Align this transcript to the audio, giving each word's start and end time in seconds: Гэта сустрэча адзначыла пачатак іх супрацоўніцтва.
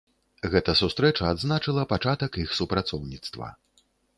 Гэта 0.53 0.73
сустрэча 0.79 1.27
адзначыла 1.33 1.83
пачатак 1.93 2.41
іх 2.47 2.57
супрацоўніцтва. 2.63 3.55